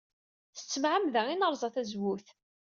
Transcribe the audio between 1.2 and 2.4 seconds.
ay nerẓa tazewwut.